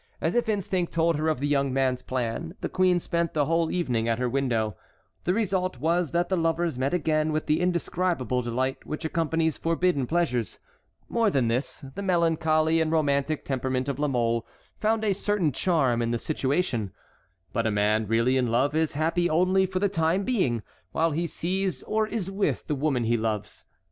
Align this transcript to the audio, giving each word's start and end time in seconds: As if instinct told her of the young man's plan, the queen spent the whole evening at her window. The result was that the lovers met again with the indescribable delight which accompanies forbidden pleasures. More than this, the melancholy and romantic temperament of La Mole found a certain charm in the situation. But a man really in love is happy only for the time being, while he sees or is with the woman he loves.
As 0.19 0.33
if 0.33 0.49
instinct 0.49 0.91
told 0.93 1.17
her 1.17 1.27
of 1.27 1.39
the 1.39 1.47
young 1.47 1.71
man's 1.71 2.01
plan, 2.01 2.55
the 2.61 2.69
queen 2.69 2.99
spent 2.99 3.35
the 3.35 3.45
whole 3.45 3.69
evening 3.69 4.09
at 4.09 4.17
her 4.17 4.27
window. 4.27 4.75
The 5.25 5.33
result 5.35 5.79
was 5.79 6.09
that 6.11 6.27
the 6.27 6.35
lovers 6.35 6.75
met 6.75 6.91
again 6.91 7.31
with 7.31 7.45
the 7.45 7.61
indescribable 7.61 8.41
delight 8.41 8.83
which 8.83 9.05
accompanies 9.05 9.59
forbidden 9.59 10.07
pleasures. 10.07 10.57
More 11.07 11.29
than 11.29 11.49
this, 11.49 11.85
the 11.93 12.01
melancholy 12.01 12.81
and 12.81 12.91
romantic 12.91 13.45
temperament 13.45 13.87
of 13.87 13.99
La 13.99 14.07
Mole 14.07 14.43
found 14.75 15.03
a 15.03 15.13
certain 15.13 15.51
charm 15.51 16.01
in 16.01 16.09
the 16.09 16.17
situation. 16.17 16.91
But 17.53 17.67
a 17.67 17.71
man 17.71 18.07
really 18.07 18.37
in 18.37 18.47
love 18.47 18.73
is 18.75 18.93
happy 18.93 19.29
only 19.29 19.67
for 19.67 19.77
the 19.77 19.87
time 19.87 20.23
being, 20.23 20.63
while 20.93 21.11
he 21.11 21.27
sees 21.27 21.83
or 21.83 22.07
is 22.07 22.31
with 22.31 22.65
the 22.65 22.73
woman 22.73 23.03
he 23.03 23.17
loves. 23.17 23.65